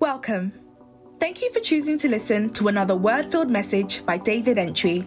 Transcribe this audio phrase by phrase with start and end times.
[0.00, 0.54] Welcome.
[1.18, 5.06] Thank you for choosing to listen to another word filled message by David Entry.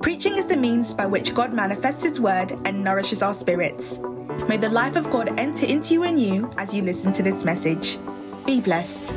[0.00, 3.98] Preaching is the means by which God manifests His word and nourishes our spirits.
[4.48, 7.44] May the life of God enter into you and you as you listen to this
[7.44, 7.98] message.
[8.46, 9.12] Be blessed.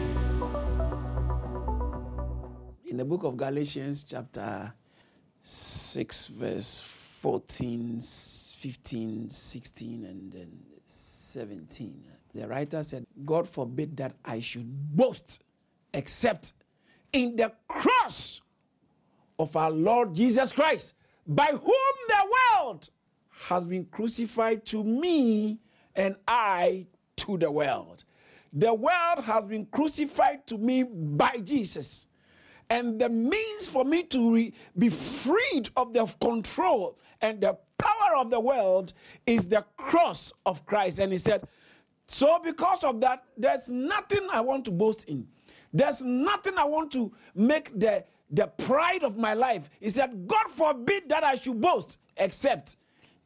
[2.85, 4.73] In the book of Galatians, chapter
[5.41, 10.51] 6, verse 14, 15, 16, and then
[10.85, 12.03] 17,
[12.33, 15.43] the writer said, God forbid that I should boast
[15.93, 16.53] except
[17.11, 18.41] in the cross
[19.39, 20.93] of our Lord Jesus Christ,
[21.25, 21.59] by whom
[22.07, 22.89] the world
[23.29, 25.59] has been crucified to me
[25.95, 28.03] and I to the world.
[28.51, 32.07] The world has been crucified to me by Jesus.
[32.69, 38.17] And the means for me to re- be freed of the control and the power
[38.17, 38.93] of the world
[39.25, 40.99] is the cross of Christ.
[40.99, 41.47] And he said,
[42.09, 45.27] So because of that, there's nothing I want to boast in.
[45.71, 49.69] There's nothing I want to make the, the pride of my life.
[49.79, 52.77] Is that God forbid that I should boast, except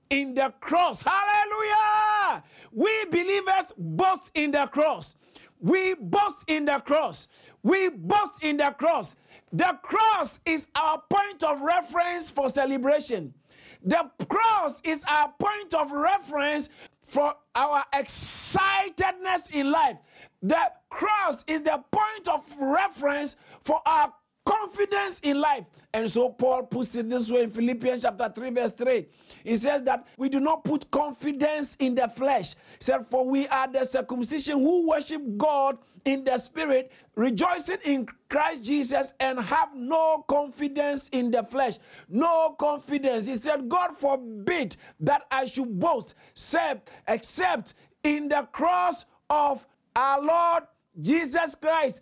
[0.10, 1.02] in the cross.
[1.02, 2.44] Hallelujah!
[2.74, 5.16] We believers boast in the cross.
[5.62, 7.30] We boast in the cross.
[7.64, 9.16] We boast in the cross.
[9.54, 13.34] The cross is our point of reference for celebration.
[13.82, 16.70] The cross is our point of reference
[17.04, 19.98] for our excitedness in life.
[20.42, 24.14] The cross is the point of reference for our
[24.46, 25.66] confidence in life.
[25.94, 29.06] And so Paul puts it this way in Philippians chapter 3, verse 3.
[29.44, 32.54] He says that we do not put confidence in the flesh.
[32.54, 38.08] He said, For we are the circumcision who worship God in the spirit, rejoicing in
[38.30, 41.78] Christ Jesus, and have no confidence in the flesh.
[42.10, 43.28] No confidence.
[43.28, 50.22] He said, God forbid that I should boast, except, except in the cross of our
[50.22, 50.64] Lord
[51.00, 52.02] Jesus Christ,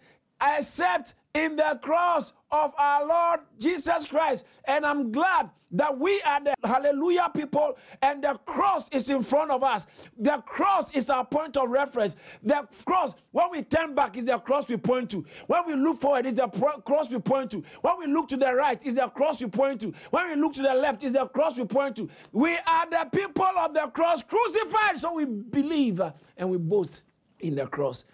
[0.57, 4.45] except in the cross of our Lord Jesus Christ.
[4.65, 9.51] And I'm glad that we are the hallelujah people and the cross is in front
[9.51, 9.87] of us.
[10.17, 12.17] The cross is our point of reference.
[12.43, 15.25] The cross, when we turn back, is the cross we point to.
[15.47, 17.63] When we look forward, is the pro- cross we point to.
[17.81, 19.93] When we look to the right, is the cross we point to.
[20.09, 22.09] When we look to the left, is the cross we point to.
[22.33, 24.99] We are the people of the cross crucified.
[24.99, 27.03] So we believe uh, and we boast
[27.39, 28.05] in the cross.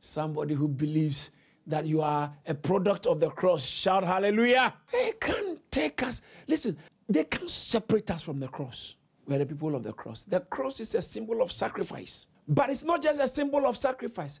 [0.00, 1.30] Somebody who believes
[1.66, 3.64] that you are a product of the cross.
[3.64, 4.74] Shout hallelujah.
[4.92, 6.22] They can't take us.
[6.46, 6.76] Listen,
[7.08, 8.96] they can't separate us from the cross.
[9.26, 10.24] We're the people of the cross.
[10.24, 12.26] The cross is a symbol of sacrifice.
[12.46, 14.40] But it's not just a symbol of sacrifice,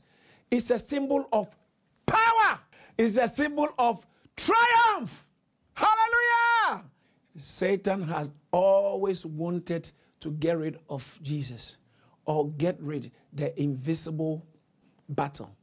[0.50, 1.48] it's a symbol of
[2.04, 2.60] power,
[2.98, 4.06] it's a symbol of
[4.36, 5.26] triumph.
[5.74, 6.84] Hallelujah.
[7.36, 11.78] Satan has always wanted to get rid of Jesus
[12.26, 14.46] or get rid of the invisible
[15.08, 15.56] battle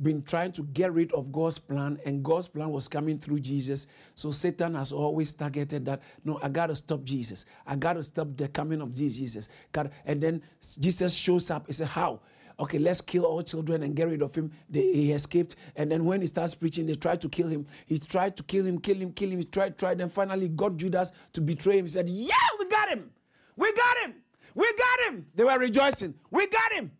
[0.00, 3.86] been trying to get rid of God's plan, and God's plan was coming through Jesus.
[4.14, 6.02] So Satan has always targeted that.
[6.24, 7.44] No, I gotta stop Jesus.
[7.66, 9.48] I gotta stop the coming of Jesus.
[9.72, 10.42] God, and then
[10.78, 11.66] Jesus shows up.
[11.66, 12.20] He said, "How?
[12.60, 16.04] Okay, let's kill all children and get rid of him." They, he escaped, and then
[16.04, 17.66] when he starts preaching, they tried to kill him.
[17.86, 19.38] He tried to kill him, kill him, kill him.
[19.38, 21.86] He tried, tried, and finally got Judas to betray him.
[21.86, 23.10] He said, "Yeah, we got him.
[23.56, 24.14] We got him.
[24.54, 26.14] We got him." They were rejoicing.
[26.30, 26.92] We got him,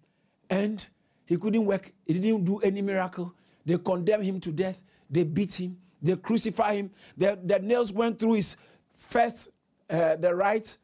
[0.50, 0.84] and
[1.26, 1.92] he couldn't work.
[2.06, 3.34] He didn't do any miracle.
[3.64, 4.82] They condemned him to death.
[5.08, 5.76] They beat him.
[6.00, 6.90] They crucified him.
[7.16, 8.56] The, the nails went through his
[8.96, 9.50] first,
[9.88, 10.76] uh, the right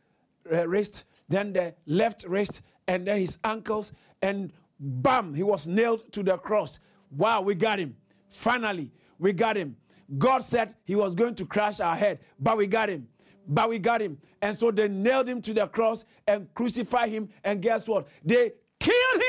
[0.53, 3.93] uh, wrist, then the left wrist, and then his ankles.
[4.23, 6.79] And bam, he was nailed to the cross.
[7.11, 7.97] Wow, we got him.
[8.29, 9.77] Finally, we got him.
[10.17, 13.09] God said he was going to crash our head, but we got him.
[13.47, 14.19] But we got him.
[14.41, 17.29] And so they nailed him to the cross and crucified him.
[17.43, 18.07] And guess what?
[18.25, 19.28] They killed him.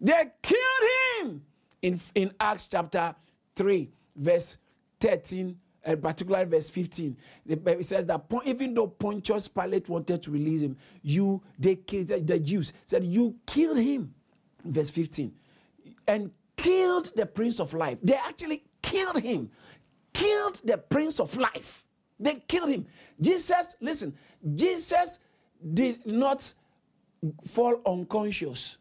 [0.00, 0.60] They killed
[1.20, 1.42] him
[1.82, 3.14] in, in Acts chapter
[3.56, 4.58] 3, verse
[5.00, 7.16] 13, and particularly verse 15.
[7.46, 12.38] It says that even though Pontius Pilate wanted to release him, you, they killed, the
[12.38, 14.14] Jews said, You killed him.
[14.64, 15.32] Verse 15.
[16.06, 17.98] And killed the Prince of Life.
[18.02, 19.50] They actually killed him.
[20.12, 21.84] Killed the Prince of Life.
[22.20, 22.86] They killed him.
[23.20, 24.14] Jesus, listen,
[24.54, 25.20] Jesus
[25.72, 26.52] did not
[27.46, 28.76] fall unconscious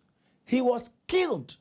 [0.48, 1.58] he was killed.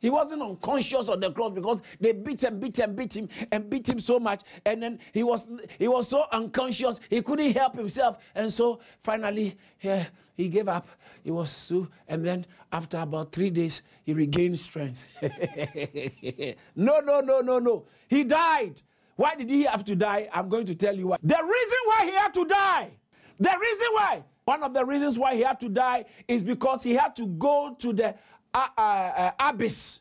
[0.00, 3.68] He wasn't unconscious on the cross because they beat him, beat him, beat him, and
[3.68, 4.42] beat him so much.
[4.64, 5.46] And then he was
[5.78, 8.16] he was so unconscious he couldn't help himself.
[8.34, 10.88] And so finally, yeah, he gave up.
[11.22, 15.04] He was so, and then after about three days, he regained strength.
[16.74, 17.84] no, no, no, no, no.
[18.08, 18.80] He died.
[19.16, 20.30] Why did he have to die?
[20.32, 21.18] I'm going to tell you why.
[21.22, 22.90] The reason why he had to die,
[23.38, 26.92] the reason why one of the reasons why he had to die is because he
[26.92, 28.16] had to go to the
[28.52, 30.00] uh, uh, uh, abyss.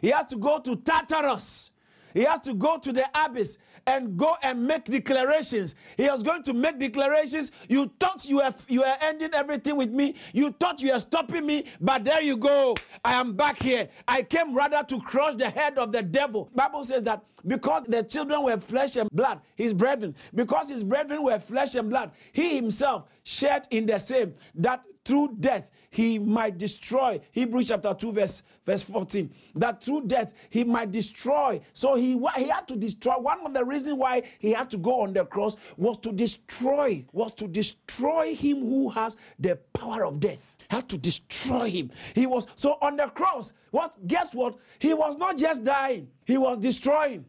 [0.00, 1.70] He has to go to Tartarus.
[2.14, 5.74] He has to go to the abyss and go and make declarations.
[5.96, 7.52] He was going to make declarations.
[7.68, 10.16] You thought you were you were ending everything with me.
[10.32, 12.76] You thought you were stopping me, but there you go.
[13.04, 13.88] I am back here.
[14.08, 16.50] I came rather to crush the head of the devil.
[16.54, 21.22] Bible says that because the children were flesh and blood, his brethren, because his brethren
[21.22, 26.58] were flesh and blood, he himself shared in the same that through death he might
[26.58, 27.20] destroy.
[27.30, 29.32] Hebrews chapter 2, verse, verse 14.
[29.54, 31.60] That through death he might destroy.
[31.72, 33.14] So he, he had to destroy.
[33.18, 37.04] One of the reasons why he had to go on the cross was to destroy,
[37.12, 40.56] was to destroy him who has the power of death.
[40.68, 41.92] Had to destroy him.
[42.14, 43.52] He was so on the cross.
[43.70, 44.56] What guess what?
[44.80, 47.26] He was not just dying, he was destroying.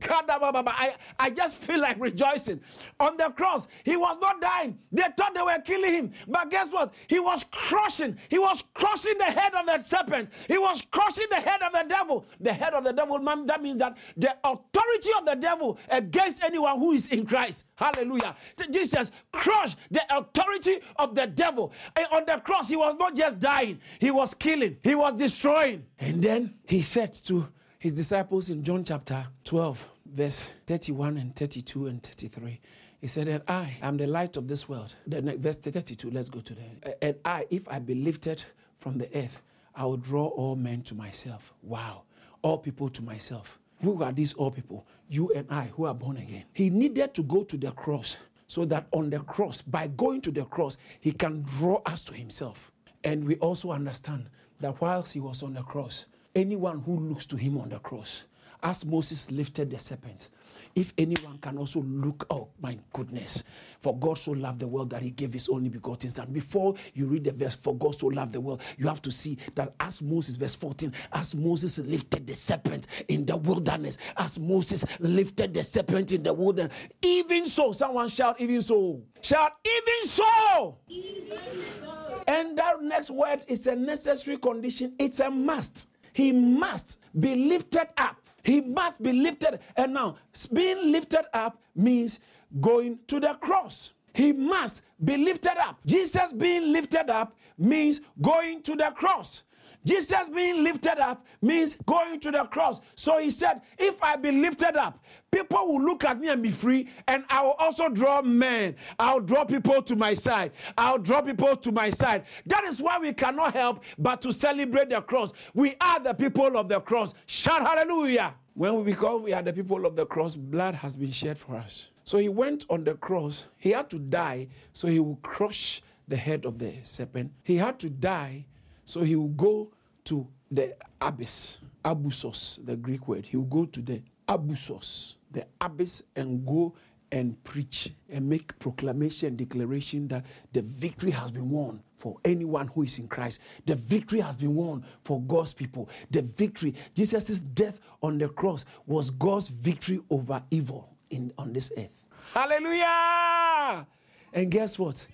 [0.00, 2.60] I, I just feel like rejoicing.
[3.00, 4.78] On the cross, he was not dying.
[4.92, 6.12] They thought they were killing him.
[6.26, 6.92] But guess what?
[7.08, 8.16] He was crushing.
[8.28, 10.30] He was crushing the head of the serpent.
[10.46, 12.26] He was crushing the head of the devil.
[12.40, 16.42] The head of the devil, man, that means that the authority of the devil against
[16.42, 17.64] anyone who is in Christ.
[17.76, 18.36] Hallelujah.
[18.54, 21.72] So Jesus crushed the authority of the devil.
[21.96, 25.84] And on the cross, he was not just dying, he was killing, he was destroying.
[25.98, 27.48] And then he said to
[27.78, 32.60] his disciples in John chapter 12, verse 31 and 32 and 33.
[33.00, 34.96] He said, And I am the light of this world.
[35.06, 36.98] Then verse 32, let's go to that.
[37.00, 38.44] And I, if I be lifted
[38.78, 39.40] from the earth,
[39.76, 41.54] I will draw all men to myself.
[41.62, 42.02] Wow.
[42.42, 43.60] All people to myself.
[43.82, 44.84] Who are these all people?
[45.08, 46.44] You and I who are born again.
[46.52, 48.16] He needed to go to the cross
[48.48, 52.14] so that on the cross, by going to the cross, he can draw us to
[52.14, 52.72] himself.
[53.04, 56.06] And we also understand that whilst he was on the cross,
[56.38, 58.24] anyone who looks to him on the cross,
[58.62, 60.30] as Moses lifted the serpent,
[60.74, 63.42] if anyone can also look, oh my goodness,
[63.80, 66.28] for God so loved the world that he gave his only begotten son.
[66.32, 69.38] Before you read the verse, for God so loved the world, you have to see
[69.56, 74.84] that as Moses, verse 14, as Moses lifted the serpent in the wilderness, as Moses
[75.00, 80.78] lifted the serpent in the wilderness, even so, someone shout, even so, shout, even so.
[80.88, 81.38] Even
[81.80, 82.22] so.
[82.28, 85.88] And that next word is a necessary condition, it's a must.
[86.12, 88.16] He must be lifted up.
[88.42, 89.60] He must be lifted.
[89.76, 90.16] And now,
[90.52, 92.20] being lifted up means
[92.60, 93.92] going to the cross.
[94.14, 95.78] He must be lifted up.
[95.86, 99.42] Jesus being lifted up means going to the cross.
[99.84, 102.80] Jesus being lifted up means going to the cross.
[102.94, 106.50] So he said, If I be lifted up, people will look at me and be
[106.50, 108.76] free, and I will also draw men.
[108.98, 110.52] I'll draw people to my side.
[110.76, 112.24] I'll draw people to my side.
[112.46, 115.32] That is why we cannot help but to celebrate the cross.
[115.54, 117.14] We are the people of the cross.
[117.26, 118.34] Shout hallelujah.
[118.54, 121.56] When we become we are the people of the cross, blood has been shed for
[121.56, 121.90] us.
[122.04, 123.46] So he went on the cross.
[123.56, 127.32] He had to die so he would crush the head of the serpent.
[127.44, 128.46] He had to die
[128.88, 129.70] so he will go
[130.02, 133.26] to the abyss, abusos, the Greek word.
[133.26, 136.74] He will go to the abusos, the abyss, and go
[137.12, 140.24] and preach and make proclamation, and declaration that
[140.54, 143.40] the victory has been won for anyone who is in Christ.
[143.66, 145.90] The victory has been won for God's people.
[146.10, 151.70] The victory, Jesus' death on the cross was God's victory over evil in on this
[151.76, 151.90] earth.
[152.32, 153.86] Hallelujah!
[154.32, 155.06] And guess what?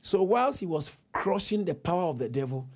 [0.00, 2.68] So whilst he was crushing the power of the devil,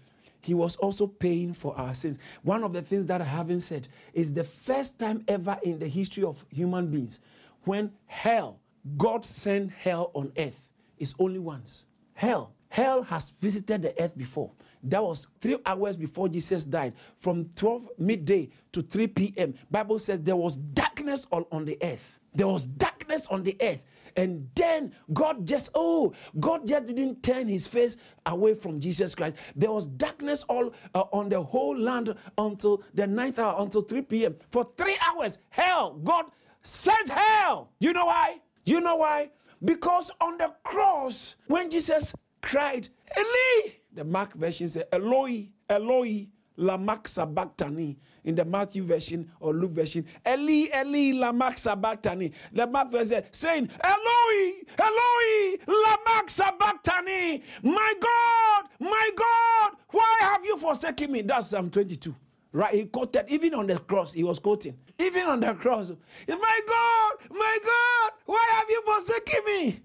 [0.44, 2.18] he was also paying for our sins.
[2.42, 5.88] One of the things that I haven't said is the first time ever in the
[5.88, 7.18] history of human beings
[7.64, 8.60] when hell,
[8.96, 11.86] God sent hell on earth, is only once.
[12.12, 12.52] Hell.
[12.68, 14.50] Hell has visited the earth before.
[14.82, 16.92] That was three hours before Jesus died.
[17.16, 19.54] From 12 midday to 3 p.m.
[19.70, 22.18] Bible says there was darkness all on the earth.
[22.34, 23.84] There was darkness on the earth.
[24.16, 29.36] And then God just, oh, God just didn't turn his face away from Jesus Christ.
[29.56, 34.02] There was darkness all uh, on the whole land until the ninth hour, until 3
[34.02, 34.36] p.m.
[34.50, 36.26] For three hours, hell, God
[36.62, 37.70] sent hell.
[37.80, 38.40] You know why?
[38.64, 39.30] You know why?
[39.64, 47.00] Because on the cross, when Jesus cried, Eli, the Mark version says, Eloi, Eloi, lama
[47.04, 50.06] sabachthani in the Matthew version or Luke version.
[50.26, 52.32] Eli, Eli, lama sabachthani.
[52.52, 57.42] The Mark version saying, Eloi, Eloi, lama sabachthani.
[57.62, 61.22] My God, my God, why have you forsaken me?
[61.22, 62.14] That's Psalm 22.
[62.52, 62.74] Right?
[62.74, 64.78] He quoted, even on the cross, he was quoting.
[64.98, 65.90] Even on the cross.
[66.28, 69.80] My God, my God, why have you forsaken me?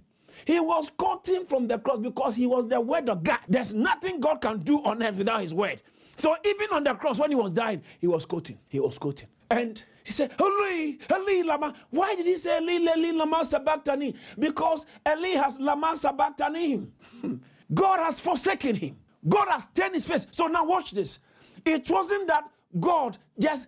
[0.46, 3.40] He was quoting from the cross because he was the word of God.
[3.48, 5.82] There's nothing God can do on earth without his word.
[6.20, 8.60] So even on the cross, when he was dying, he was quoting.
[8.68, 9.30] He was quoting.
[9.50, 11.74] And he said, Eli, Eli, Lama.
[11.90, 14.14] Why did he say Eli, Eli, Lama Sabachthani?
[14.38, 16.88] Because Eli has Lama Sabachthani.
[17.74, 18.98] God has forsaken him.
[19.28, 20.28] God has turned his face.
[20.32, 21.20] So now watch this.
[21.66, 22.44] it wasn't that
[22.80, 23.68] God just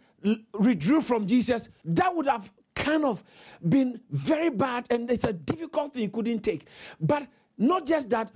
[0.53, 1.69] withdrew from Jesus.
[1.85, 3.23] That would have kind of
[3.67, 6.67] been very bad and it's a difficult thing he couldn't take.
[6.99, 7.27] But
[7.57, 8.31] not just that,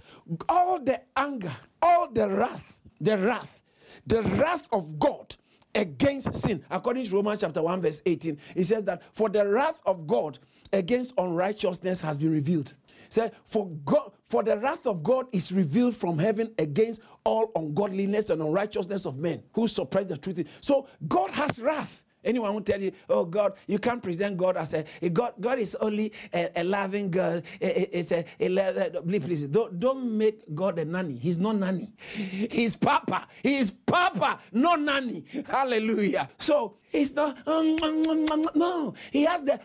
[0.47, 3.54] all the anger, all the wrath, the wrath,
[4.07, 5.35] the wrath of God
[5.73, 6.63] against sin.
[6.69, 10.39] According to Romans chapter 1, verse 18, it says that for the wrath of God
[10.71, 12.73] against unrighteousness has been revealed.
[13.09, 18.29] Say, for God, for the wrath of God is revealed from heaven against all ungodliness
[18.29, 20.45] and unrighteousness of men who suppress the truth.
[20.61, 22.03] So God has wrath.
[22.25, 25.33] Anyone will tell you, oh God, you can't present God as a, God.
[25.39, 27.43] God is only a, a loving God.
[27.61, 31.17] It's a, a, a, eh, please, please don't, don't make God a nanny.
[31.17, 31.93] He's not nanny.
[32.15, 33.27] He's Papa.
[33.43, 35.23] He is Papa, not nanny.
[35.47, 36.27] Hallelujah.
[36.39, 38.95] So he's not mm, mm, mm, no.
[39.11, 39.59] He has the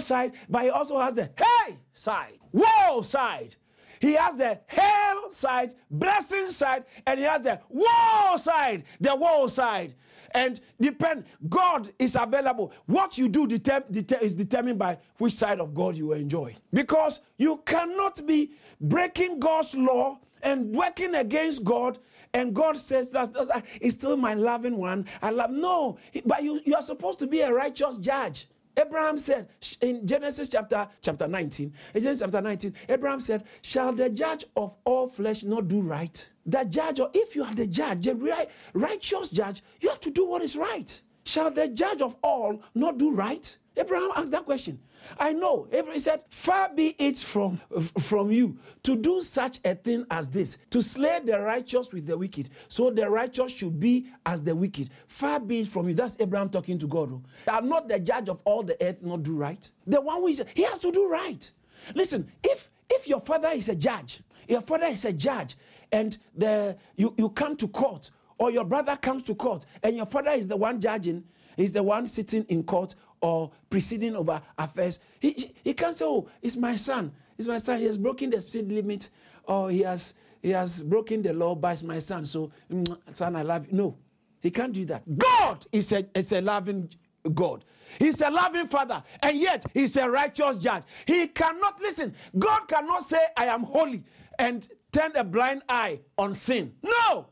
[0.00, 3.56] side, but he also has the hey side, whoa side.
[4.00, 9.48] He has the hell side, blessing side, and he has the woe side, the woe
[9.48, 9.94] side
[10.32, 12.72] and depend god is available.
[12.86, 13.84] What you do deter-
[14.20, 16.56] is determined by which side of god you enjoy.
[16.72, 21.98] Because you cannot be breaking god's law and working against god
[22.34, 25.06] and god says that's, that's it's still my loving one.
[25.22, 28.48] I love no but you, you are supposed to be a righteous judge.
[28.78, 29.48] Abraham said
[29.80, 34.76] in Genesis chapter chapter 19, in Genesis chapter 19, Abraham said, Shall the judge of
[34.84, 36.28] all flesh not do right?
[36.48, 40.10] The judge, or if you are the judge, the right, righteous judge, you have to
[40.10, 41.00] do what is right.
[41.24, 43.56] Shall the judge of all not do right?
[43.76, 44.80] Abraham asked that question.
[45.18, 45.68] I know.
[45.70, 47.60] Abraham said, Far be it from,
[48.00, 52.16] from you to do such a thing as this, to slay the righteous with the
[52.16, 52.48] wicked.
[52.68, 54.88] So the righteous should be as the wicked.
[55.06, 55.94] Far be it from you.
[55.94, 57.12] That's Abraham talking to God.
[57.12, 57.22] Oh.
[57.52, 59.70] Are not the judge of all the earth not do right?
[59.86, 61.50] The one who is, he has to do right.
[61.94, 65.56] Listen, if if your father is a judge, your father is a judge,
[65.92, 70.06] and the you, you come to court, or your brother comes to court, and your
[70.06, 71.24] father is the one judging,
[71.56, 75.00] is the one sitting in court or proceeding over affairs.
[75.20, 77.12] He, he can't say, Oh, it's my son.
[77.36, 77.78] It's my son.
[77.80, 79.10] He has broken the speed limit,
[79.44, 82.24] or he has he has broken the law, it's my son.
[82.24, 83.72] So, mm, son, I love you.
[83.76, 83.96] No,
[84.40, 85.02] he can't do that.
[85.18, 86.88] God is a, is a loving
[87.34, 87.64] God.
[87.98, 90.82] He's a loving father, and yet he's a righteous judge.
[91.06, 92.14] He cannot listen.
[92.38, 94.04] God cannot say, I am holy,
[94.38, 96.74] and turn a blind eye on sin.
[96.82, 97.28] No!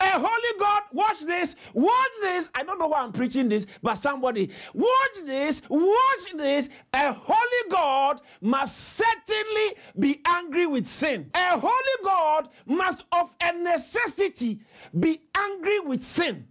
[0.00, 2.50] A holy God, watch this, watch this.
[2.54, 6.68] I don't know why I'm preaching this, but somebody, watch this, watch this.
[6.92, 11.30] A holy God must certainly be angry with sin.
[11.34, 14.60] A holy God must, of a necessity,
[14.98, 16.46] be angry with sin.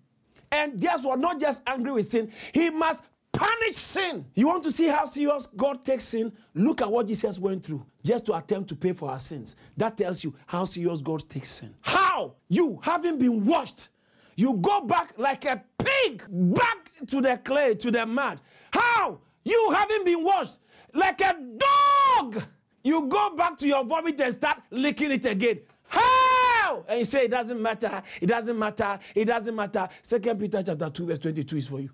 [0.51, 1.19] And guess what?
[1.19, 4.25] Not just angry with sin, he must punish sin.
[4.33, 6.31] You want to see how serious God takes sin?
[6.53, 9.55] Look at what Jesus went through just to attempt to pay for our sins.
[9.75, 11.73] That tells you how serious God takes sin.
[11.81, 13.89] How you, having been washed,
[14.35, 18.39] you go back like a pig back to the clay, to the mud.
[18.71, 20.59] How you, having been washed
[20.93, 22.43] like a dog,
[22.83, 25.61] you go back to your vomit and start licking it again.
[25.87, 26.85] How?
[26.87, 29.89] And you say it doesn't matter, it doesn't matter, it doesn't matter.
[30.03, 31.89] Second Peter chapter 2, verse 22 is for you.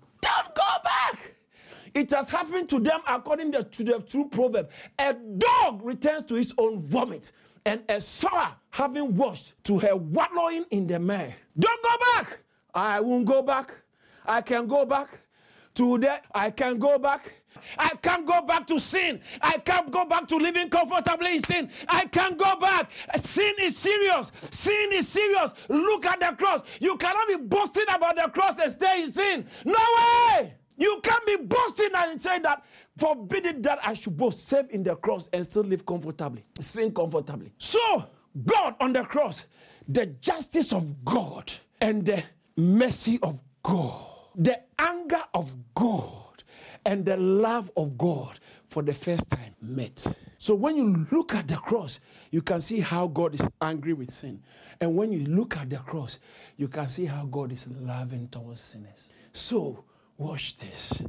[1.94, 4.70] It has happened to them according to the true proverb.
[4.98, 7.32] A dog returns to his own vomit,
[7.64, 11.34] and a sower having washed to her wallowing in the mire.
[11.58, 12.38] Don't go back.
[12.74, 13.72] I won't go back.
[14.24, 15.08] I can go back
[15.74, 16.24] to that.
[16.34, 17.32] I can go back.
[17.78, 19.20] I can't go back to sin.
[19.40, 21.70] I can't go back to living comfortably in sin.
[21.88, 22.90] I can't go back.
[23.16, 24.32] Sin is serious.
[24.50, 25.52] Sin is serious.
[25.68, 26.62] Look at the cross.
[26.80, 29.46] You cannot be boasting about the cross and stay in sin.
[29.64, 29.78] No
[30.38, 30.54] way.
[30.76, 32.64] You can't be boasting and saying that,
[32.96, 37.52] forbidden that I should boast, save in the cross and still live comfortably, sin comfortably.
[37.58, 38.08] So,
[38.46, 39.44] God on the cross,
[39.88, 42.22] the justice of God and the
[42.56, 46.42] mercy of God, the anger of God
[46.84, 48.38] and the love of God
[48.68, 50.06] for the first time met.
[50.38, 52.00] So when you look at the cross,
[52.30, 54.42] you can see how God is angry with sin.
[54.80, 56.18] And when you look at the cross,
[56.56, 59.10] you can see how God is loving towards sinners.
[59.32, 59.84] So
[60.16, 61.02] Watch this.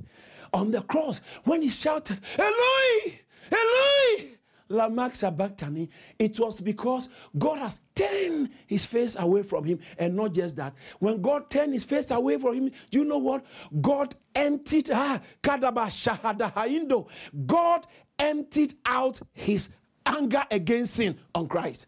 [0.54, 3.14] On the cross, when he shouted, Eloi,
[3.52, 4.30] Eloi,
[4.70, 9.80] Lama Sabachthani, it was because God has turned his face away from him.
[9.98, 10.74] And not just that.
[11.00, 13.46] When God turned his face away from him, do you know what?
[13.82, 17.08] God emptied, ah, Kadaba.
[17.46, 17.88] God
[18.20, 19.70] emptied out his
[20.06, 21.88] anger against sin on Christ.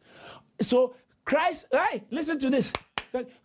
[0.62, 2.74] So Christ, hey, listen to this.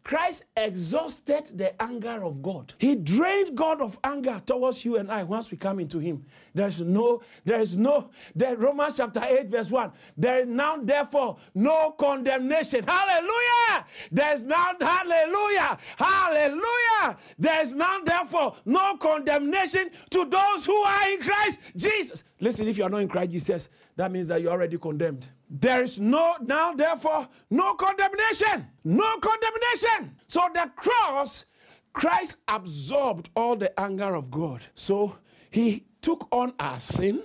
[0.02, 2.74] Christ exhausted the anger of God.
[2.78, 6.24] He drained God of anger towards you and I once we come into Him.
[6.54, 9.92] There's no, there is no, the Romans chapter 8, verse 1.
[10.16, 12.84] There is now, therefore, no condemnation.
[12.84, 13.86] Hallelujah!
[14.10, 17.18] There's now, hallelujah, hallelujah.
[17.38, 22.24] There's now, therefore, no condemnation to those who are in Christ Jesus.
[22.40, 25.28] Listen, if you are not in Christ Jesus, that means that you're already condemned.
[25.50, 28.68] There is no, now, therefore, no condemnation.
[28.84, 30.16] No condemnation.
[30.28, 31.44] So the cross,
[31.92, 34.62] Christ absorbed all the anger of God.
[34.76, 35.18] So
[35.50, 37.20] he took on our sin.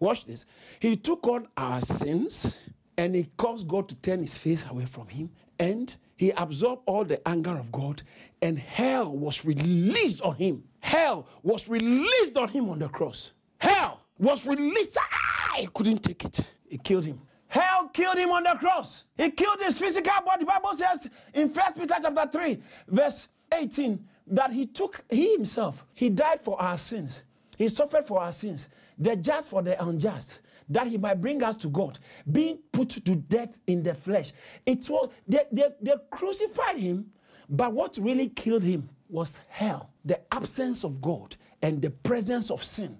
[0.00, 0.46] Watch this.
[0.80, 2.56] He took on our sins
[2.98, 5.30] and he caused God to turn his face away from him.
[5.58, 8.02] And he absorbed all the anger of God,
[8.42, 10.64] and hell was released on him.
[10.80, 13.32] Hell was released on him on the cross.
[13.58, 14.98] Hell was released.
[15.00, 16.40] Ah, he couldn't take it.
[16.68, 17.20] It killed him.
[17.50, 19.04] Hell killed him on the cross.
[19.16, 20.44] He killed his physical body.
[20.44, 25.84] The Bible says in First Peter chapter 3, verse 18, that he took, he himself,
[25.92, 27.24] he died for our sins.
[27.56, 30.38] He suffered for our sins, the just for the unjust,
[30.68, 31.98] that he might bring us to God,
[32.30, 34.30] being put to death in the flesh.
[34.64, 37.10] It was they, they, they crucified him,
[37.48, 42.62] but what really killed him was hell, the absence of God and the presence of
[42.62, 42.99] sin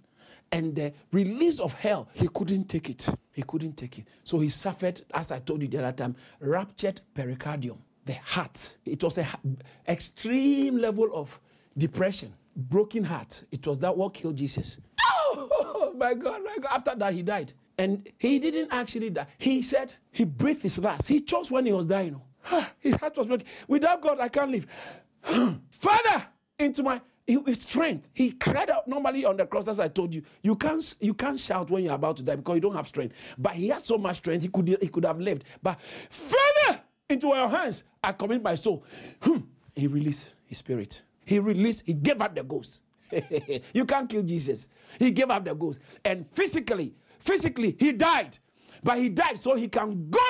[0.52, 2.08] and the release of hell.
[2.12, 3.08] He couldn't take it.
[3.32, 4.06] He couldn't take it.
[4.24, 8.76] So he suffered, as I told you the other time, ruptured pericardium, the heart.
[8.84, 9.26] It was an
[9.88, 11.38] extreme level of
[11.76, 13.44] depression, broken heart.
[13.50, 14.78] It was that what killed Jesus.
[15.04, 16.70] Oh my God, my God.
[16.72, 17.52] After that, he died.
[17.78, 19.26] And he didn't actually die.
[19.38, 21.08] He said he breathed his last.
[21.08, 22.20] He chose when he was dying.
[22.78, 23.46] His heart was broken.
[23.68, 24.66] Without God, I can't live.
[25.70, 26.26] Father,
[26.58, 27.00] into my
[27.36, 28.08] with strength.
[28.14, 30.22] He cried out normally on the cross, as I told you.
[30.42, 33.14] You can't you can't shout when you're about to die because you don't have strength.
[33.38, 35.44] But he had so much strength, he could he could have lived.
[35.62, 38.84] But Father, into your hands, I commit my soul.
[39.20, 39.38] Hmm.
[39.74, 41.02] He released his spirit.
[41.24, 42.82] He released, he gave up the ghost.
[43.72, 44.68] you can't kill Jesus.
[44.98, 45.80] He gave up the ghost.
[46.04, 48.38] And physically, physically, he died
[48.82, 50.20] but he died so he can go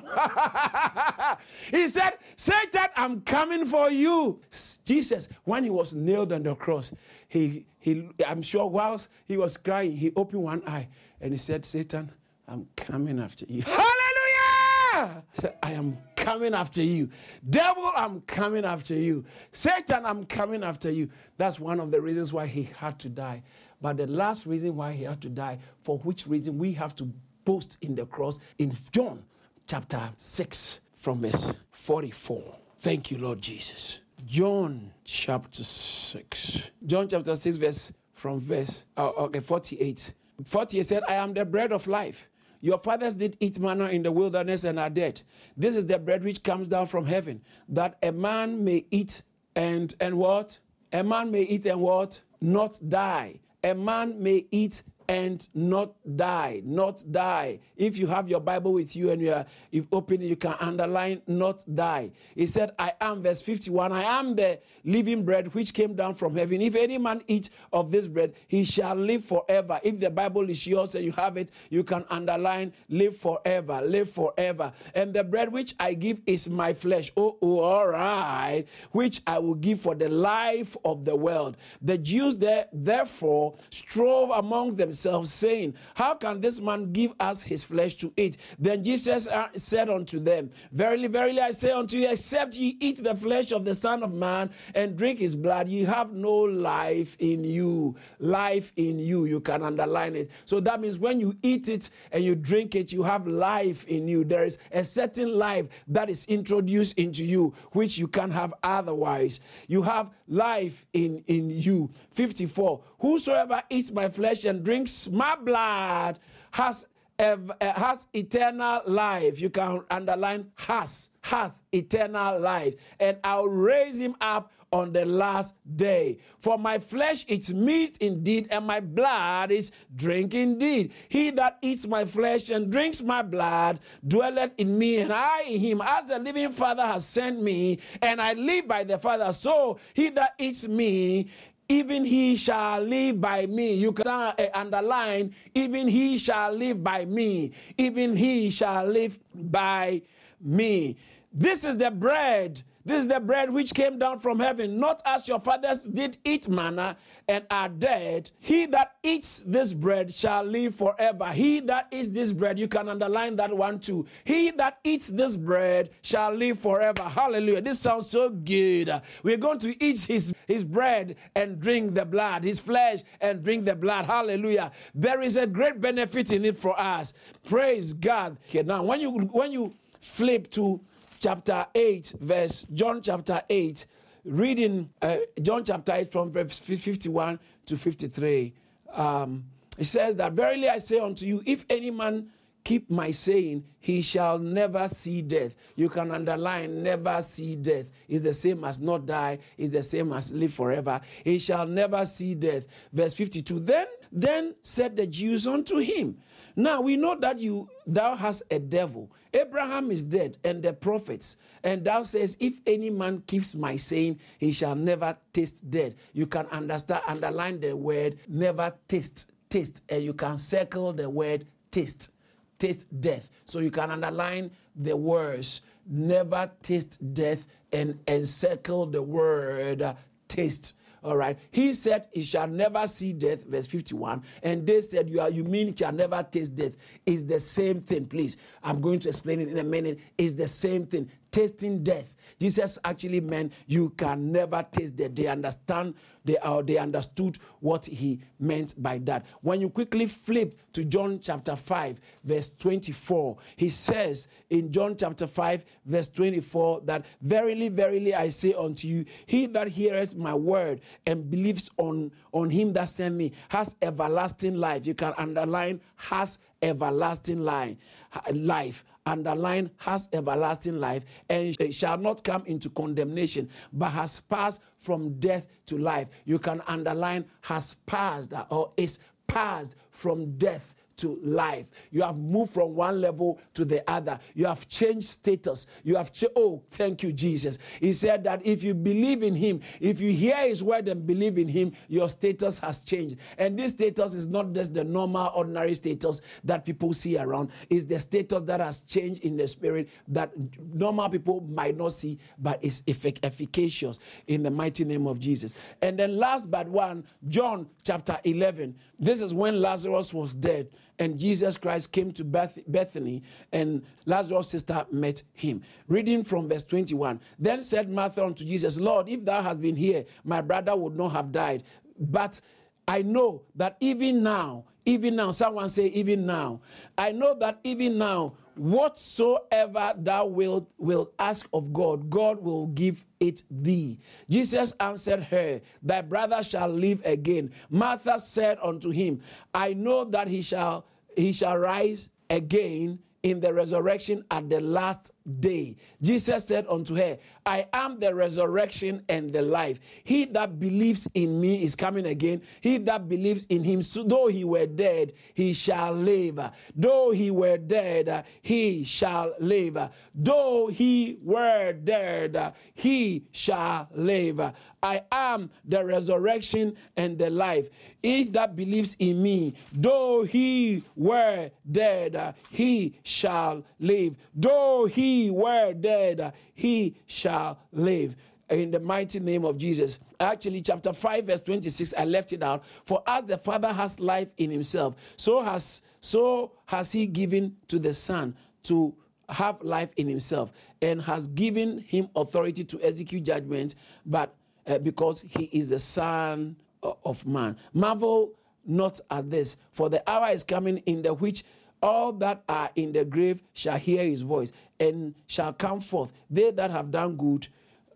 [1.70, 4.40] he said, Satan, I'm coming for you.
[4.84, 6.92] Jesus, when he was nailed on the cross,
[7.28, 10.88] he, he I'm sure whilst he was crying, he opened one eye
[11.20, 12.10] and he said, Satan,
[12.46, 13.62] I'm coming after you.
[13.66, 15.24] Hallelujah!
[15.32, 17.10] He said, I am coming after you.
[17.48, 19.24] Devil, I'm coming after you.
[19.52, 21.10] Satan, I'm coming after you.
[21.36, 23.42] That's one of the reasons why he had to die.
[23.80, 27.12] But the last reason why he had to die, for which reason we have to
[27.44, 29.22] boast in the cross in John
[29.66, 32.56] chapter 6 from verse 44.
[32.80, 34.00] Thank you, Lord Jesus.
[34.26, 36.70] John chapter 6.
[36.86, 40.12] John chapter 6, verse from verse uh, okay, 48.
[40.44, 42.28] 48 said, I am the bread of life.
[42.60, 45.20] Your fathers did eat manna in the wilderness and are dead.
[45.56, 49.22] This is the bread which comes down from heaven, that a man may eat
[49.54, 50.58] and and what?
[50.92, 52.22] A man may eat and what?
[52.40, 53.40] Not die.
[53.62, 57.60] A man may eat and not die, not die.
[57.76, 61.22] If you have your Bible with you and you are if open you can underline
[61.26, 62.10] not die.
[62.34, 66.34] He said, I am, verse 51, I am the living bread which came down from
[66.36, 66.60] heaven.
[66.60, 69.80] If any man eat of this bread, he shall live forever.
[69.82, 74.10] If the Bible is yours and you have it, you can underline live forever, live
[74.10, 74.72] forever.
[74.94, 77.12] And the bread which I give is my flesh.
[77.16, 81.56] Oh, oh all right, which I will give for the life of the world.
[81.82, 87.42] The Jews there therefore strove amongst them themselves, saying, How can this man give us
[87.42, 88.36] his flesh to eat?
[88.58, 93.02] Then Jesus uh, said unto them, Verily, verily, I say unto you, except ye eat
[93.02, 97.16] the flesh of the Son of Man and drink his blood, ye have no life
[97.18, 97.96] in you.
[98.20, 99.24] Life in you.
[99.24, 100.30] You can underline it.
[100.44, 104.06] So that means when you eat it and you drink it, you have life in
[104.06, 104.24] you.
[104.24, 109.40] There is a certain life that is introduced into you, which you can't have otherwise.
[109.66, 111.90] You have life in, in you.
[112.12, 112.80] 54.
[113.00, 116.18] Whosoever eats my flesh and drinks drinks my blood
[116.52, 116.86] has
[117.18, 119.40] eh, has eternal life.
[119.40, 122.74] You can underline has, has eternal life.
[123.00, 126.18] And I'll raise him up on the last day.
[126.40, 130.92] For my flesh is meat indeed, and my blood is drink indeed.
[131.08, 135.60] He that eats my flesh and drinks my blood dwelleth in me, and I in
[135.60, 139.32] him, as the living Father has sent me, and I live by the Father.
[139.32, 141.28] So he that eats me
[141.68, 143.74] even he shall live by me.
[143.74, 147.52] You can uh, underline, even he shall live by me.
[147.78, 150.02] Even he shall live by
[150.40, 150.96] me.
[151.32, 155.26] This is the bread This is the bread which came down from heaven, not as
[155.26, 158.30] your fathers did eat manna and are dead.
[158.40, 161.32] He that eats this bread shall live forever.
[161.32, 164.06] He that eats this bread, you can underline that one too.
[164.24, 167.02] He that eats this bread shall live forever.
[167.04, 167.62] Hallelujah.
[167.62, 168.90] This sounds so good.
[169.22, 173.64] We're going to eat his, his bread and drink the blood, his flesh and drink
[173.64, 174.04] the blood.
[174.04, 174.72] Hallelujah.
[174.94, 177.14] There is a great benefit in it for us.
[177.46, 178.36] Praise God.
[178.48, 180.80] Okay, now when you when you flip to
[181.24, 183.86] chapter 8, verse John chapter 8,
[184.26, 188.52] reading uh, John chapter 8 from verse 51 to 53.
[188.92, 189.44] Um,
[189.78, 192.28] it says that, Verily I say unto you, if any man
[192.62, 195.56] keep my saying, he shall never see death.
[195.76, 197.88] You can underline never see death.
[198.06, 201.00] Is the same as not die, is the same as live forever.
[201.24, 202.66] He shall never see death.
[202.92, 203.60] Verse 52.
[203.60, 206.18] Then then said the Jews unto him,
[206.56, 209.10] now we know that you thou hast a devil.
[209.32, 211.36] Abraham is dead, and the prophets.
[211.64, 215.94] And thou says, If any man keeps my saying, he shall never taste death.
[216.12, 221.46] You can understand, underline the word never taste, taste, and you can circle the word
[221.72, 222.12] taste,
[222.58, 223.28] taste death.
[223.46, 229.96] So you can underline the words never taste death and encircle the word
[230.28, 230.74] taste.
[231.04, 231.38] All right.
[231.50, 234.22] He said, He shall never see death, verse 51.
[234.42, 236.76] And they said, You are you mean shall never taste death.
[237.04, 238.38] Is the same thing, please.
[238.62, 239.98] I'm going to explain it in a minute.
[240.16, 241.10] Is the same thing.
[241.34, 242.14] Tasting death.
[242.38, 245.16] Jesus actually meant you can never taste death.
[245.16, 245.94] They understand
[246.24, 249.26] they, uh, they understood what he meant by that.
[249.42, 255.26] When you quickly flip to John chapter 5, verse 24, he says in John chapter
[255.26, 260.82] 5, verse 24, that verily, verily, I say unto you, he that heareth my word
[261.04, 264.86] and believes on, on him that sent me has everlasting life.
[264.86, 268.84] You can underline has everlasting life.
[269.06, 275.46] Underline has everlasting life and shall not come into condemnation, but has passed from death
[275.66, 276.08] to life.
[276.24, 281.70] You can underline has passed or is passed from death to life.
[281.90, 284.18] You have moved from one level to the other.
[284.34, 285.66] You have changed status.
[285.82, 287.58] You have ch- oh, thank you, Jesus.
[287.80, 291.38] He said that if you believe in Him, if you hear His word and believe
[291.38, 293.16] in Him, your status has changed.
[293.38, 297.50] And this status is not just the normal, ordinary status that people see around.
[297.70, 300.32] It's the status that has changed in the spirit that
[300.72, 305.54] normal people might not see, but is effic- efficacious in the mighty name of Jesus.
[305.82, 308.74] And then last but one, John chapter 11.
[308.98, 314.48] This is when Lazarus was dead and Jesus Christ came to Beth- Bethany, and Lazarus'
[314.50, 315.62] sister met him.
[315.88, 320.04] Reading from verse 21 Then said Martha unto Jesus, Lord, if thou hast been here,
[320.24, 321.64] my brother would not have died.
[321.98, 322.40] But
[322.86, 326.60] I know that even now, even now, someone say, even now,
[326.98, 333.04] I know that even now, whatsoever thou wilt will ask of God, God will give
[333.20, 333.98] it thee.
[334.28, 337.52] Jesus answered her, Thy brother shall live again.
[337.70, 339.20] Martha said unto him,
[339.54, 340.86] I know that he shall
[341.16, 345.76] he shall rise again in the resurrection at the last day.
[346.02, 349.80] Jesus said unto her, I am the resurrection and the life.
[350.04, 352.42] He that believes in me is coming again.
[352.60, 356.40] He that believes in him, so though he were dead, he shall live.
[356.74, 359.78] Though he were dead, he shall live.
[360.14, 364.52] Though he were dead, he shall live.
[364.82, 367.70] I am the resurrection and the life.
[368.02, 374.16] He that believes in me, though he were dead, he shall live.
[374.34, 378.16] Though he were dead, he shall live.
[378.50, 379.98] In the mighty name of Jesus.
[380.20, 382.62] Actually, chapter 5, verse 26, I left it out.
[382.84, 387.78] For as the Father has life in himself, so has so has he given to
[387.78, 388.94] the Son to
[389.30, 393.74] have life in himself, and has given him authority to execute judgment,
[394.04, 394.34] but
[394.66, 397.56] uh, because he is the Son of Man.
[397.72, 398.32] Marvel
[398.66, 401.44] not at this, for the hour is coming in the which
[401.84, 406.12] all that are in the grave shall hear his voice and shall come forth.
[406.30, 407.46] They that have done good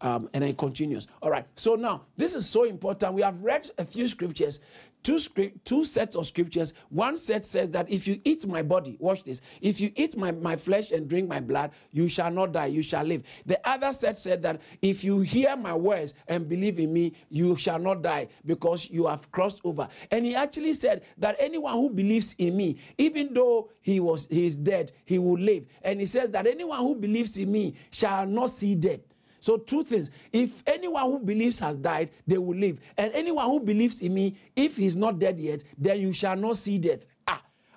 [0.02, 1.06] um, and then it continues.
[1.22, 1.46] All right.
[1.56, 3.14] So now this is so important.
[3.14, 4.60] We have read a few scriptures,
[5.02, 6.74] two script, two sets of scriptures.
[6.88, 9.40] One set says that if you eat my body, watch this.
[9.60, 12.82] If you eat my, my flesh and drink my blood, you shall not die, you
[12.82, 13.22] shall live.
[13.46, 17.56] The other set said that if you hear my words and believe in me, you
[17.56, 19.88] shall not die because you have crossed over.
[20.10, 24.46] And he actually said that anyone who believes in me, even though he was he
[24.46, 25.64] is dead, he will live.
[25.82, 29.00] And he says that anyone who believes in me shall not see death.
[29.40, 30.10] So, two things.
[30.32, 32.80] If anyone who believes has died, they will live.
[32.96, 36.56] And anyone who believes in me, if he's not dead yet, then you shall not
[36.56, 37.06] see death.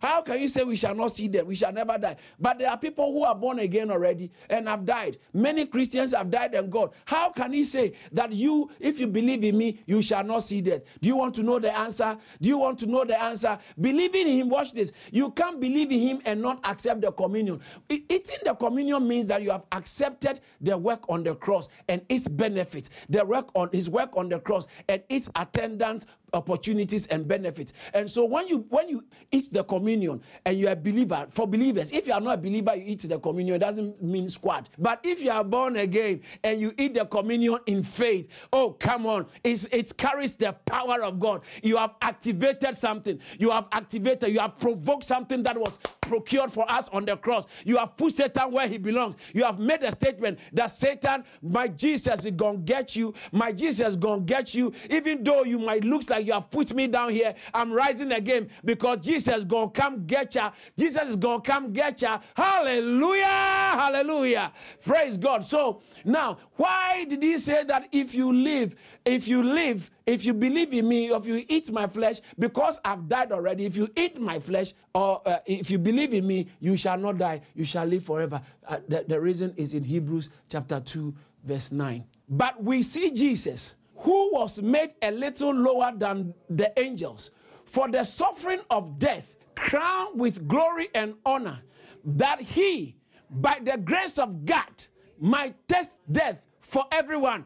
[0.01, 1.45] How can you say we shall not see death?
[1.45, 2.15] We shall never die.
[2.39, 5.17] But there are people who are born again already and have died.
[5.33, 6.89] Many Christians have died and gone.
[7.05, 10.61] How can he say that you, if you believe in me, you shall not see
[10.61, 10.81] death?
[11.01, 12.17] Do you want to know the answer?
[12.41, 13.59] Do you want to know the answer?
[13.79, 14.91] Believing in him, watch this.
[15.11, 17.59] You can't believe in him and not accept the communion.
[17.89, 22.27] Eating the communion means that you have accepted the work on the cross and its
[22.27, 27.73] benefit, the work on his work on the cross and its attendant opportunities and benefits.
[27.93, 31.91] And so when you when you eat the communion and you're a believer, for believers,
[31.91, 34.69] if you are not a believer, you eat the communion, it doesn't mean squat.
[34.77, 39.05] But if you are born again and you eat the communion in faith, oh come
[39.05, 41.41] on, it's, it carries the power of God.
[41.63, 43.19] You have activated something.
[43.37, 45.79] You have activated, you have provoked something that was
[46.11, 47.45] procured for us on the cross.
[47.63, 49.15] You have put Satan where he belongs.
[49.33, 53.87] You have made a statement that Satan, my Jesus is gonna get you, my Jesus
[53.87, 57.11] is gonna get you, even though you might look like you have put me down
[57.11, 57.33] here.
[57.53, 60.51] I'm rising again because Jesus is gonna come get ya.
[60.77, 62.19] Jesus is gonna come get ya.
[62.35, 63.23] Hallelujah!
[63.25, 64.51] Hallelujah!
[64.83, 65.45] Praise God.
[65.45, 70.33] So now, why did he say that if you live, if you live, if you
[70.33, 74.19] believe in me, if you eat my flesh, because I've died already, if you eat
[74.19, 77.85] my flesh, or uh, if you believe in me, you shall not die, you shall
[77.85, 78.41] live forever.
[78.67, 82.03] Uh, the, the reason is in Hebrews chapter 2, verse 9.
[82.27, 87.31] But we see Jesus who was made a little lower than the angels,
[87.63, 91.61] for the suffering of death, crowned with glory and honor,
[92.03, 92.97] that he,
[93.29, 94.87] by the grace of God,
[95.19, 97.45] might test death for everyone.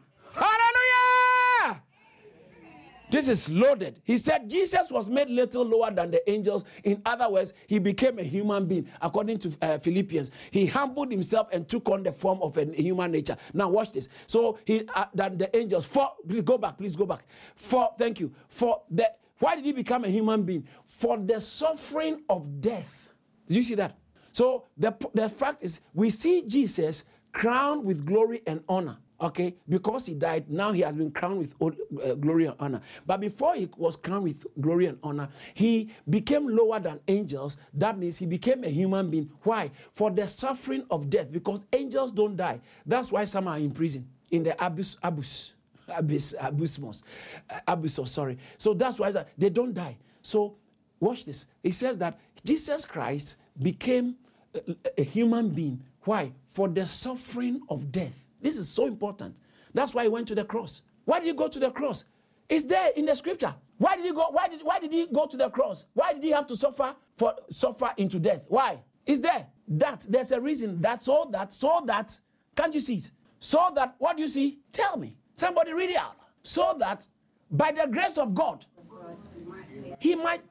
[3.10, 4.00] This is loaded.
[4.04, 6.64] He said Jesus was made little lower than the angels.
[6.82, 8.88] In other words, he became a human being.
[9.00, 13.12] According to uh, Philippians, he humbled himself and took on the form of a human
[13.12, 13.36] nature.
[13.54, 14.08] Now watch this.
[14.26, 15.86] So he uh, than the angels.
[15.86, 16.78] For please go back.
[16.78, 17.26] Please go back.
[17.54, 18.32] For thank you.
[18.48, 20.66] For the why did he become a human being?
[20.86, 23.10] For the suffering of death.
[23.46, 23.96] Did you see that?
[24.32, 28.98] So the the fact is, we see Jesus crowned with glory and honor.
[29.18, 32.82] Okay, because he died, now he has been crowned with uh, glory and honor.
[33.06, 37.56] But before he was crowned with glory and honor, he became lower than angels.
[37.72, 39.30] That means he became a human being.
[39.42, 39.70] Why?
[39.92, 42.60] For the suffering of death, because angels don't die.
[42.84, 45.52] That's why some are in prison, in the abyss, abyss,
[45.88, 47.02] abyss, abysmos,
[47.48, 48.36] uh, abyssos, sorry.
[48.58, 49.96] So that's why they don't die.
[50.20, 50.56] So
[51.00, 51.46] watch this.
[51.62, 54.16] It says that Jesus Christ became
[54.54, 55.82] a, a human being.
[56.02, 56.32] Why?
[56.44, 58.25] For the suffering of death.
[58.40, 59.36] This is so important.
[59.74, 60.82] That's why he went to the cross.
[61.04, 62.04] Why did he go to the cross?
[62.48, 63.54] It's there in the scripture.
[63.78, 64.28] Why did he go?
[64.30, 65.86] Why did, why did he go to the cross?
[65.94, 68.46] Why did he have to suffer for suffer into death?
[68.48, 68.78] Why?
[69.04, 69.46] Is there.
[69.68, 70.80] That there's a reason.
[70.80, 72.16] That's all that, so that,
[72.54, 73.10] can't you see it?
[73.40, 74.60] So that, what do you see?
[74.72, 75.16] Tell me.
[75.36, 76.16] Somebody read it out.
[76.42, 77.06] So that
[77.50, 78.64] by the grace of God,
[79.98, 80.42] he might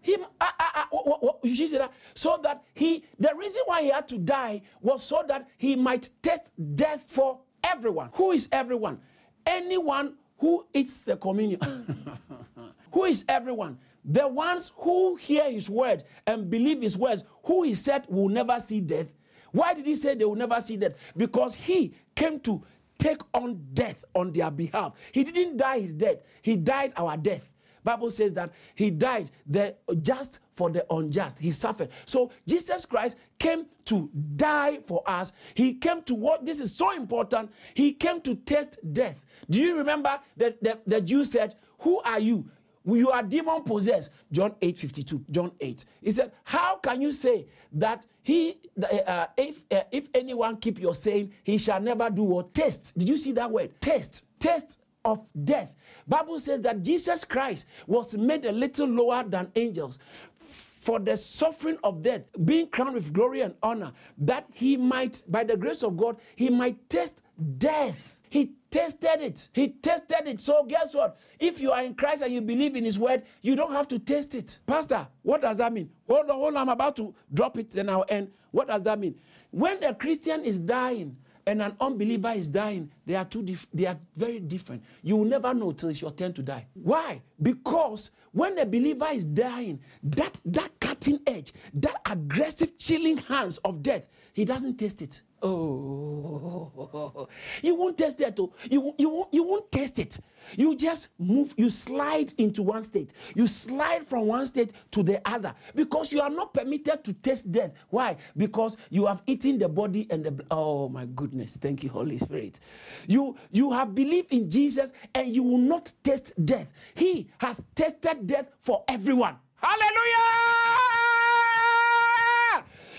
[0.00, 1.92] him uh, uh, uh, what, what, you see that?
[2.14, 6.10] So that he the reason why he had to die was so that he might
[6.22, 8.10] test death for everyone.
[8.14, 9.00] Who is everyone?
[9.46, 11.60] Anyone who eats the communion.
[12.92, 13.78] Who is everyone?
[14.04, 18.58] The ones who hear his word and believe his words who he said will never
[18.58, 19.12] see death.
[19.52, 20.94] Why did he say they will never see death?
[21.16, 22.62] Because he came to
[22.98, 24.94] take on death on their behalf.
[25.12, 26.18] He didn't die his death.
[26.42, 31.38] He died our death Bible says that he died the just for the unjust.
[31.38, 31.88] He suffered.
[32.04, 35.32] So Jesus Christ came to die for us.
[35.54, 37.50] He came to what this is so important.
[37.74, 39.24] He came to test death.
[39.48, 42.48] Do you remember that the, the Jew said, Who are you?
[42.84, 44.10] You are demon possessed.
[44.32, 45.24] John 8 52.
[45.30, 45.84] John 8.
[46.02, 48.58] He said, How can you say that he
[49.06, 52.96] uh, if uh, if anyone keep your saying, he shall never do or test?
[52.96, 53.78] Did you see that word?
[53.80, 54.26] Test.
[54.38, 55.74] Test of death.
[56.06, 59.98] Bible says that Jesus Christ was made a little lower than angels
[60.34, 65.44] for the suffering of death, being crowned with glory and honor, that he might, by
[65.44, 67.20] the grace of God, he might test
[67.58, 68.16] death.
[68.30, 69.48] He tested it.
[69.52, 70.40] He tested it.
[70.40, 71.18] So guess what?
[71.38, 73.98] If you are in Christ and you believe in his word, you don't have to
[73.98, 74.60] test it.
[74.66, 75.90] Pastor, what does that mean?
[76.06, 76.62] Hold on, hold on.
[76.62, 78.30] I'm about to drop it, then I'll end.
[78.52, 79.16] What does that mean?
[79.50, 81.16] When a Christian is dying,
[81.50, 84.84] and an unbeliever is dying, they are two dif- they are very different.
[85.02, 86.66] You will never know till it's your turn to die.
[86.74, 87.22] Why?
[87.42, 93.82] Because when a believer is dying, that that cutting edge, that aggressive chilling hands of
[93.82, 95.22] death, he doesn't taste it.
[95.42, 97.28] Oh,
[97.62, 98.38] you won't test that.
[98.38, 98.52] Oh.
[98.70, 100.18] You, you, won't, you won't test it.
[100.56, 103.12] You just move, you slide into one state.
[103.34, 107.50] You slide from one state to the other because you are not permitted to taste
[107.52, 107.72] death.
[107.88, 108.16] Why?
[108.36, 111.56] Because you have eaten the body and the oh my goodness.
[111.56, 112.60] Thank you, Holy Spirit.
[113.06, 116.68] You you have believed in Jesus and you will not taste death.
[116.94, 119.36] He has tasted death for everyone.
[119.56, 120.24] Hallelujah!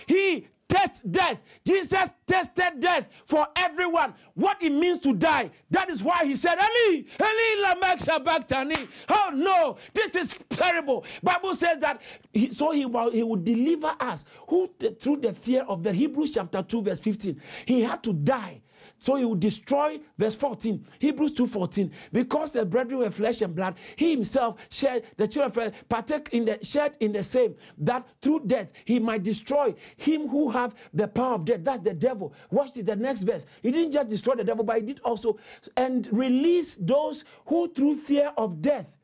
[0.08, 1.38] He test death.
[1.66, 4.14] Jesus tested death for everyone.
[4.36, 5.52] What it means to die.
[5.70, 8.88] That is why he said, Eli, Eli, lamek sabachthani.
[9.10, 11.06] Oh no, this is terrible.
[11.22, 15.84] Bible says that he, so he will, he deliver us who through the fear of
[15.84, 17.42] the Hebrews chapter 2 verse 15.
[17.66, 18.62] He had to die
[19.02, 23.74] so he will destroy, verse 14, Hebrews 2.14, because the brethren were flesh and blood,
[23.96, 28.42] he himself shared, the children of partake in the, shared in the same, that through
[28.46, 31.64] death he might destroy him who have the power of death.
[31.64, 32.32] That's the devil.
[32.52, 33.48] Watch the next verse.
[33.64, 35.40] He didn't just destroy the devil, but he did also,
[35.76, 38.96] and release those who through fear of death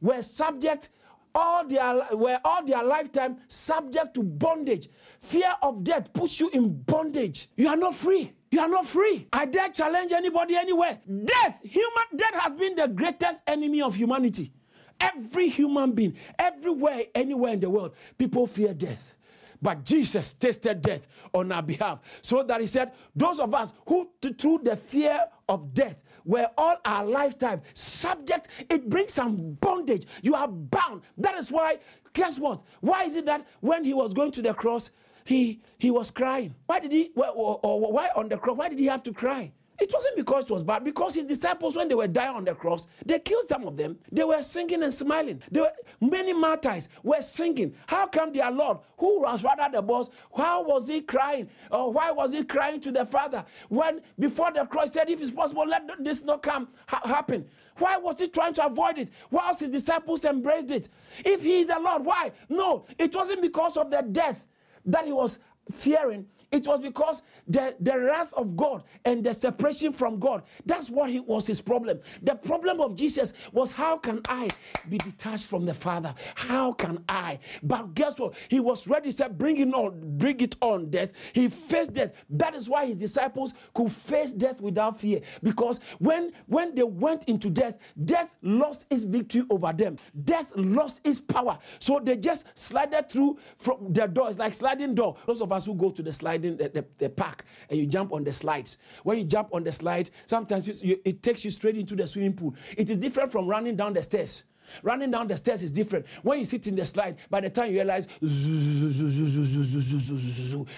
[0.00, 0.90] were subject
[1.34, 4.88] all their were all their lifetime subject to bondage.
[5.20, 7.48] Fear of death puts you in bondage.
[7.56, 8.32] You are not free.
[8.50, 9.28] You are not free.
[9.32, 11.00] I dare challenge anybody anywhere.
[11.24, 14.52] Death, human death has been the greatest enemy of humanity.
[15.00, 19.14] Every human being, everywhere, anywhere in the world, people fear death.
[19.62, 22.00] But Jesus tasted death on our behalf.
[22.22, 26.76] So that he said, Those of us who, through the fear of death, were all
[26.84, 30.06] our lifetime subject, it brings some bondage.
[30.22, 31.02] You are bound.
[31.18, 31.78] That is why,
[32.12, 32.62] guess what?
[32.80, 34.90] Why is it that when he was going to the cross,
[35.24, 36.54] he, he was crying.
[36.66, 39.52] Why did he, or, or why on the cross, why did he have to cry?
[39.80, 42.54] It wasn't because it was bad, because his disciples, when they were dying on the
[42.54, 43.98] cross, they killed some of them.
[44.12, 45.42] They were singing and smiling.
[45.50, 47.74] They were, many martyrs were singing.
[47.86, 51.48] How come their Lord, who was rather the boss, how was he crying?
[51.70, 53.42] Or why was he crying to the Father?
[53.70, 57.46] When before the cross said, if it's possible, let this not come ha- happen.
[57.78, 59.10] Why was he trying to avoid it?
[59.30, 60.88] Whilst his disciples embraced it.
[61.24, 62.32] If he is the Lord, why?
[62.50, 64.44] No, it wasn't because of the death
[64.84, 65.38] that he was
[65.70, 70.90] fearing it was because the, the wrath of God and the separation from God, that's
[70.90, 72.00] what he, was his problem.
[72.22, 74.48] The problem of Jesus was how can I
[74.88, 76.14] be detached from the Father?
[76.34, 77.38] How can I?
[77.62, 78.34] But guess what?
[78.48, 81.12] He was ready, he said, bring it on, bring it on, death.
[81.32, 82.12] He faced death.
[82.30, 85.20] That is why his disciples could face death without fear.
[85.42, 89.96] Because when, when they went into death, death lost its victory over them.
[90.24, 91.58] Death lost its power.
[91.78, 94.30] So they just slided through from the door.
[94.30, 95.16] It's like sliding door.
[95.26, 98.12] Those of us who go to the slide the, the, the, park and you jump
[98.12, 98.78] on the slides.
[99.02, 102.34] When you jump on the slide, sometimes you, it takes you straight into the swimming
[102.34, 102.54] pool.
[102.76, 104.44] It is different from running down the stairs.
[104.82, 106.06] Running down the stairs is different.
[106.22, 108.06] When you sit in the slide, by the time you realize,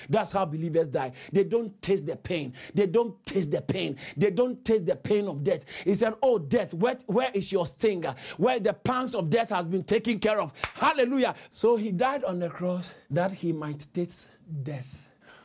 [0.09, 1.13] that's how believers die.
[1.31, 2.55] They don't taste the pain.
[2.75, 3.97] They don't taste the pain.
[4.17, 5.65] They don't taste the pain of death.
[5.85, 8.15] He said, Oh, death, where, where is your stinger?
[8.39, 10.53] Where the pangs of death has been taken care of.
[10.75, 11.35] Hallelujah.
[11.51, 14.27] So he died on the cross that he might taste
[14.63, 15.02] death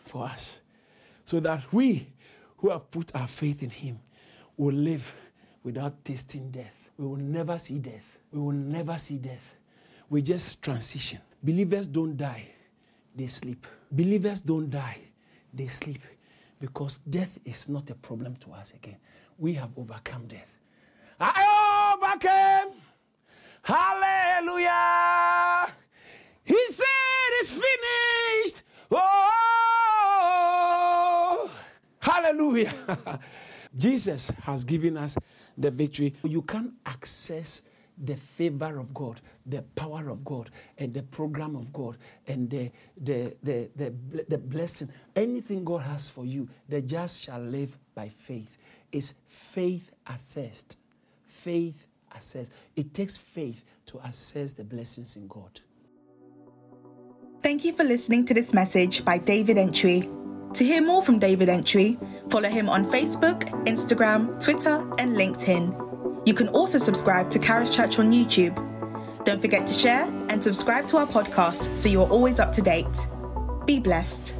[0.07, 0.59] for us
[1.25, 2.07] so that we
[2.57, 3.99] who have put our faith in him
[4.55, 5.13] will live
[5.63, 6.89] without tasting death.
[6.97, 8.17] We will never see death.
[8.31, 9.55] We will never see death.
[10.09, 11.19] We just transition.
[11.43, 12.47] Believers don't die,
[13.15, 13.67] they sleep.
[13.91, 14.99] Believers don't die,
[15.53, 16.01] they sleep
[16.59, 18.97] because death is not a problem to us again.
[19.37, 20.47] We have overcome death.
[21.19, 22.81] I overcame.
[23.61, 25.71] Hallelujah.
[26.43, 28.63] He said it's finished.
[28.89, 29.37] Oh,
[32.47, 33.19] hallelujah.
[33.77, 35.17] Jesus has given us
[35.57, 36.15] the victory.
[36.23, 37.61] You can't access
[37.97, 42.71] the favor of God, the power of God, and the program of God, and the,
[42.95, 44.89] the, the, the, the blessing.
[45.15, 48.57] Anything God has for you, the just shall live by faith.
[48.91, 50.77] Is faith assessed.
[51.25, 52.51] Faith assessed.
[52.75, 55.59] It takes faith to assess the blessings in God.
[57.43, 60.09] Thank you for listening to this message by David Entry.
[60.53, 66.25] To hear more from David Entry, follow him on Facebook, Instagram, Twitter, and LinkedIn.
[66.25, 68.55] You can also subscribe to Caris Church on YouTube.
[69.23, 73.07] Don't forget to share and subscribe to our podcast so you're always up to date.
[73.65, 74.36] Be blessed.